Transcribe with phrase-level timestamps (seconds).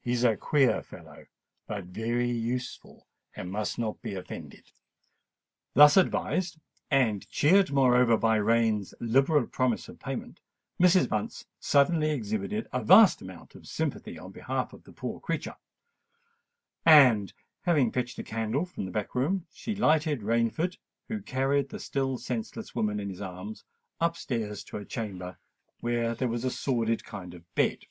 [0.00, 1.26] He is a queer fellow,
[1.66, 4.70] but very useful—and must not be offended."
[5.74, 10.38] Thus advised, and cheered moreover by Rain's liberal promise of payment,
[10.80, 11.08] Mrs.
[11.08, 15.56] Bunce suddenly exhibited a vast amount of sympathy on behalf of the poor creature;
[16.86, 20.76] and, having fetched a candle from the back room, she lighted Rainford,
[21.08, 23.64] who carried the still senseless woman in his arms,
[24.00, 25.38] up stairs to a chamber
[25.80, 27.86] where there was a sordid kind of bed.